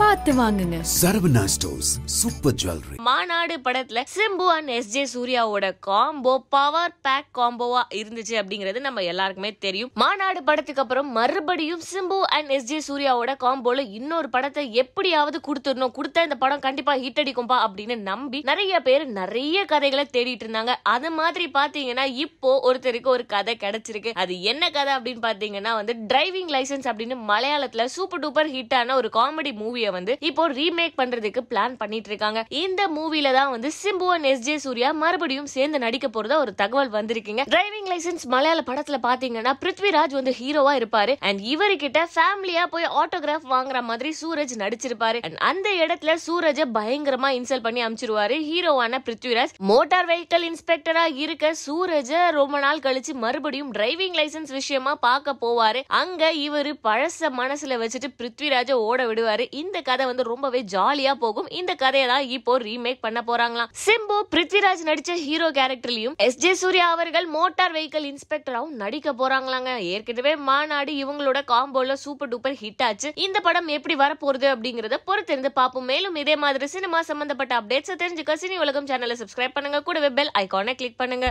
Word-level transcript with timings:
பார்த்து 0.00 0.32
வாங்குங்க. 0.32 0.76
Saravana 1.00 1.42
stores 1.54 1.90
super 2.04 2.54
jewellery 2.60 2.96
Maanaadu 3.08 3.54
படத்துல 3.64 4.02
சிம்பு 4.14 4.46
அண்ட் 4.54 4.70
எஸ் 4.76 4.88
ஜே 4.94 5.02
சூர்யாவோட 5.14 5.66
காம்போ 5.86 6.32
பவர் 6.54 6.94
பேக் 7.06 7.28
காம்போவா 7.38 7.82
இருந்துச்சு 7.94 8.34
அப்படிங்கிறது 8.40 8.80
நம்ம 8.80 9.02
எல்லாருக்குமே 9.02 9.50
தெரியும். 9.64 9.90
மாநாடு 9.94 10.42
படத்துக்கு 10.42 10.82
அப்புறம் 10.82 11.10
மறுபடியும் 11.12 11.82
சிம்பு 11.92 12.20
அண்ட் 12.36 12.48
எஸ் 12.48 12.68
ஜே 12.70 12.78
சூர்யாவோட 12.88 13.34
காம்போல 13.36 13.84
இன்னொரு 13.98 14.30
படத்தை 14.30 14.64
எப்படியாவது 14.74 15.40
கொடுத்துடணும். 15.48 15.94
கொடுத்தா 15.98 16.22
இந்த 16.22 16.38
படம் 16.44 16.64
கண்டிப்பா 16.66 16.94
ஹிட் 16.94 17.20
அடிக்கும்பா 17.24 17.58
அப்படின்னு 17.66 17.98
நம்பி 18.10 18.40
நிறைய 18.40 18.80
பேர் 18.80 19.06
நிறைய 19.20 19.64
கதைகளை 19.64 20.06
தேடிட்டு 20.12 20.46
இருந்தாங்க. 20.46 20.74
அது 20.82 21.10
மாதிரி 21.10 21.50
பாத்தீங்கன்னா 21.58 22.06
இப்போ 22.24 22.54
ஒருத்தருக்கு 22.70 23.14
ஒரு 23.16 23.26
கதை 23.26 23.56
கிடைச்சிருக்கு. 23.60 24.12
அது 24.24 24.42
என்ன 24.42 24.70
கதை 24.70 24.94
அப்படின்னு 24.96 25.24
பாத்தீங்கன்னா 25.28 25.74
வந்து 25.80 25.96
டிரைவிங் 26.14 26.50
லைசென்ஸ் 26.56 26.90
அப்படின்னு 26.92 27.18
மலையாளத்துல 27.34 27.84
சூப்பர் 27.98 28.24
டூப்பர் 28.26 28.52
ஹிட் 28.56 28.76
ஆன 28.80 28.96
ஒரு 29.02 29.10
காமெடி 29.12 29.54
மூவியை 29.62 29.88
வந்து 29.90 30.16
இப்போ 30.20 30.48
ரீமேக் 30.48 30.98
பண்றதுக்கு 30.98 31.40
பிளான் 31.50 31.76
பண்ணிட்டு 31.76 32.08
இருக்காங்க 32.08 32.44
இந்த 32.48 32.88
மூவில 32.96 33.32
தான் 33.32 33.50
வந்து 33.50 33.70
Simbu 33.82 34.06
and 34.06 34.24
S 34.24 34.38
J 34.38 34.58
Suryah 34.58 34.92
மறுபடியும் 34.92 35.46
சேர்ந்து 35.46 35.78
நடிக்க 35.78 36.08
போறதா 36.08 36.36
ஒரு 36.36 36.54
தகவல் 36.54 36.90
வந்திருக்கீங்க. 36.90 37.42
டிரைவிங் 37.50 37.88
லைசென்ஸ் 37.88 38.24
மலையாள 38.24 38.62
படத்துல 38.66 38.98
பாத்தீங்கன்னா 39.02 39.52
பிருத்விராஜ் 39.60 40.12
வந்து 40.12 40.34
ஹீரோவா 40.40 40.72
இருப்பாரு. 40.80 41.16
அண்ட் 41.20 41.40
இவர்கிட்ட 41.40 42.06
ஃபேமிலியா 42.14 42.66
போய் 42.66 42.84
ஆட்டோகிராஃப் 42.84 43.46
வாங்குற 43.50 43.82
மாதிரி 43.82 44.14
சூரஜ் 44.22 44.54
நடிச்சிருப்பாரு. 44.58 45.18
அண்ட் 45.22 45.36
அந்த 45.36 45.70
இடத்துல 45.70 46.16
சூரஜ 46.26 46.64
பயங்கரமா 46.74 47.28
இன்சல்ட் 47.38 47.62
பண்ணி 47.62 47.84
அமிச்சிருவாரு. 47.84 48.36
ஹீரோவான 48.50 48.98
பிருத்விராஜ். 49.04 49.54
மோட்டார் 49.58 50.06
வெஹிக்கல் 50.06 50.52
இன்ஸ்பெக்டரா 50.52 51.16
இருக்க 51.16 51.54
சூரஜ 51.66 52.30
ரொம்ப 52.30 52.58
நாள் 52.58 52.78
கழிச்சு 52.78 53.12
மறுபடியும் 53.12 53.72
டிரைவிங் 53.72 54.16
லைசென்ஸ் 54.20 54.52
விஷயமா 54.52 54.94
பார்க்க 54.94 55.36
போவாரு. 55.40 55.82
அங்க 55.86 56.32
இவரு 56.32 56.72
பழச 56.84 57.28
மனசுல 57.38 57.78
வச்சுட்டு 57.82 58.08
பிருத்விராஜ 58.18 58.72
ஓட 58.72 59.06
விடுவாரு. 59.06 59.46
இந்த 59.50 59.79
கதை 59.88 60.04
வந்து 60.10 60.24
ரொம்பவே 60.30 60.60
ஜாலியா 60.74 61.12
போகும். 61.24 61.48
இந்த 61.60 61.72
கதையை 61.82 62.06
தான் 62.12 62.24
இப்போ 62.36 62.54
ரீமேக் 62.66 63.02
பண்ண 63.06 63.22
போறாங்களாம். 63.30 63.70
சிம்பு 63.86 64.18
பிருத்விராஜ் 64.34 64.84
நடிச்ச 64.90 65.16
ஹீரோ 65.26 65.48
கேரக்டர்லயும் 65.58 66.16
எஸ் 66.26 66.40
ஜே 66.44 66.52
சூர்யா 66.62 66.86
அவர்கள் 66.96 67.26
மோட்டார் 67.36 67.74
வெஹிக்கல் 67.76 68.08
இன்ஸ்பெக்டராகவும் 68.12 68.76
நடிக்க 68.82 69.14
போறாங்களாங்க. 69.22 69.72
ஏற்கனவே 69.94 70.34
மாநாடு 70.50 70.94
இவங்களோட 71.02 71.40
காம்போல 71.52 71.96
சூப்பர் 72.04 72.32
டூப்பர் 72.34 72.58
ஹிட் 72.62 72.84
ஆச்சு. 72.88 73.10
இந்த 73.26 73.40
படம் 73.48 73.70
எப்படி 73.78 73.96
வரப்போகுது 74.04 74.48
அப்படிங்கறத 74.54 74.98
பொறுத்திருந்து 75.10 75.52
பார்ப்போம். 75.60 75.88
மேலும் 75.92 76.18
இதே 76.24 76.36
மாதிரி 76.44 76.68
சினிமா 76.76 77.00
சம்பந்தப்பட்ட 77.10 77.54
அப்டேட்ஸ் 77.60 78.00
தெரிஞ்சுக்க 78.04 78.38
சினி 78.44 78.58
உலகம் 78.66 78.88
சேனலை 78.92 79.16
சப்ஸ்கிரைப் 79.22 79.56
பண்ணுங்க. 79.58 79.80
கூடவே 79.88 80.10
பெல் 80.20 80.34
ஐக்கானை 80.42 80.74
கிளிக் 80.80 81.00
பண்ணுங்க. 81.02 81.28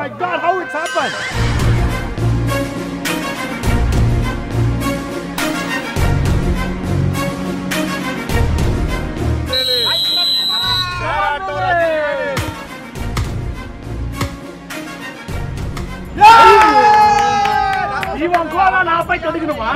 my 0.00 0.08
god 0.20 0.42
how 0.44 0.60
it's 0.62 0.78
happen 0.78 1.16
இவன் 18.24 18.50
கோல 18.52 18.82
நான் 18.82 19.06
போய் 19.08 19.24
தடுக்கணுமா 19.24 19.70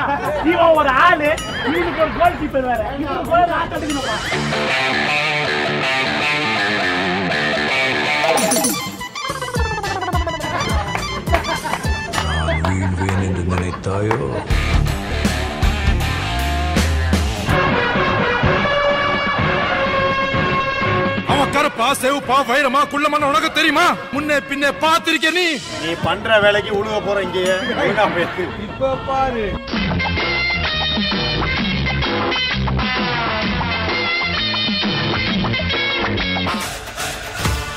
இவன் 0.44 0.76
ஒரு 0.78 0.90
ஆளு 1.00 1.30
இவனுக்கு 1.66 2.02
ஒரு 2.04 2.12
கோல் 2.18 2.38
கீப்பர் 2.40 2.68
வேற 2.68 2.82
இவன் 3.00 3.28
கோல 3.28 3.42
நான் 3.52 3.72
தடுக்கணுமா 3.72 4.16
வீழ்வேன் 12.87 13.25
என்று 13.27 13.43
நினைத்தாயோ? 13.53 14.19
அவன் 21.31 21.51
கருப்பா 21.51 21.87
செவப்பா 22.01 22.37
வைரமா 22.49 22.81
குள்ளமான 22.91 23.27
உனக்கு 23.31 23.49
தெரியுமா? 23.51 23.85
முன்னே 24.13 24.37
பின்னே 24.49 24.71
பார்த்திருக்க 24.83 25.31
நீ. 25.39 25.47
நீ 25.83 25.91
பண்ற 26.03 26.39
வேலைக்கு 26.39 26.73
உழுக 26.79 26.99
போற 27.07 27.23
இங்கேயே 27.27 27.55
இப்ப 28.67 28.95
பாரு. 29.07 29.45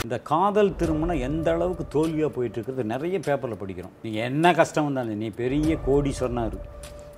இந்த 0.08 0.20
காதல் 0.28 0.76
திருமணம் 0.80 1.18
எந்த 1.26 1.48
அளவுக்கு 1.54 1.84
தோல்வியாக 1.94 2.30
போயிட்டு 2.34 2.56
இருக்கிறது 2.58 2.84
நிறைய 2.92 3.16
பேப்பரில் 3.26 3.58
படிக்கிறோம். 3.62 3.94
நீங்கள் 4.02 4.24
என்ன 4.28 4.52
கஷ்டம் 4.58 4.86
வந்தாலும் 4.86 5.20
நீ 5.22 5.28
பெரிய 5.40 5.76
கோடீஸ்வரனா 5.86 6.44
இரு. 6.50 6.58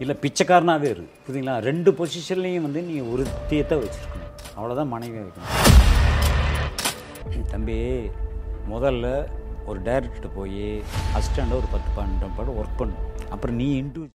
இல்லை 0.03 0.15
பிச்சைக்காரனாகவே 0.23 0.89
இரு. 0.95 1.05
புரியுதுங்களா? 1.25 1.55
ரெண்டு 1.69 1.91
பொசிஷன்லேயும் 1.99 2.67
வந்து 2.67 2.83
நீ 2.89 2.97
ஒரு 3.13 3.25
தீயத்தை 3.51 3.79
வச்சுருக்கணும். 3.83 4.33
அவ்வளோதான் 4.57 4.91
மனைவியாக 4.95 5.27
வைக்கணும். 5.27 5.53
தம்பி 7.53 7.79
முதல்ல 8.73 9.07
ஒரு 9.67 9.81
டைரக்டர்கிட்ட 9.87 10.31
போய் 10.35 10.65
அசிஸ்டண்ட்டாக 11.17 11.61
ஒரு 11.61 11.71
பத்து 11.77 11.91
பன்னெண்டு 11.99 12.35
படம் 12.37 12.59
ஒர்க் 12.63 12.79
பண்ணும் 12.83 13.07
அப்புறம் 13.31 13.57
நீ 13.57 13.69
இன்டு 13.83 14.03